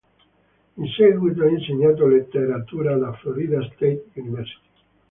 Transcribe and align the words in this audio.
In 0.77 0.87
seguito 0.97 1.43
ha 1.43 1.47
insegnato 1.51 2.07
letteratura 2.07 2.93
alla 2.95 3.13
Florida 3.17 3.61
State 3.75 4.05
University. 4.15 4.67